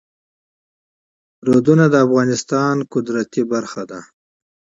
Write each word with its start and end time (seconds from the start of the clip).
دریابونه 1.45 1.85
د 1.89 1.95
افغانستان 2.05 2.73
د 2.81 2.85
طبیعت 2.93 3.33
برخه 3.53 3.83
ده. 3.91 3.99